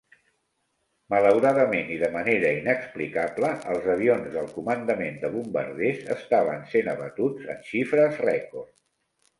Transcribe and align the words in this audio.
Malauradament 1.13 1.91
i 1.97 1.97
de 2.03 2.09
manera 2.15 2.49
inexplicable, 2.61 3.53
els 3.75 3.87
avions 3.97 4.33
del 4.39 4.51
Comandament 4.57 5.23
de 5.27 5.33
Bombarders 5.37 6.05
estaven 6.19 6.69
sent 6.75 6.95
abatuts 6.99 7.55
en 7.57 7.67
xifres 7.73 8.21
rècord. 8.29 8.77